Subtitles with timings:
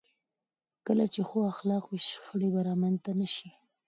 [0.85, 3.49] کله چې ښو اخلاق وي، شخړې به رامنځته نه شي.